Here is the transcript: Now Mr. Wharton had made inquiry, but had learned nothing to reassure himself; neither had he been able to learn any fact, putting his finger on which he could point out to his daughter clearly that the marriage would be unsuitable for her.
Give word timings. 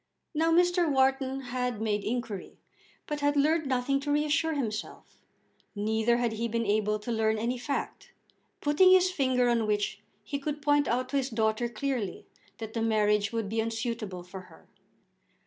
Now 0.33 0.51
Mr. 0.51 0.89
Wharton 0.91 1.41
had 1.41 1.79
made 1.79 2.03
inquiry, 2.03 2.57
but 3.05 3.19
had 3.19 3.35
learned 3.37 3.67
nothing 3.67 3.99
to 3.99 4.11
reassure 4.11 4.53
himself; 4.55 5.19
neither 5.75 6.17
had 6.17 6.31
he 6.33 6.47
been 6.47 6.65
able 6.65 6.97
to 6.97 7.11
learn 7.11 7.37
any 7.37 7.59
fact, 7.59 8.11
putting 8.61 8.89
his 8.91 9.11
finger 9.11 9.47
on 9.47 9.67
which 9.67 10.01
he 10.23 10.39
could 10.39 10.59
point 10.59 10.87
out 10.87 11.09
to 11.09 11.17
his 11.17 11.29
daughter 11.29 11.69
clearly 11.69 12.25
that 12.57 12.73
the 12.73 12.81
marriage 12.81 13.31
would 13.31 13.47
be 13.47 13.59
unsuitable 13.61 14.23
for 14.23 14.41
her. 14.49 14.67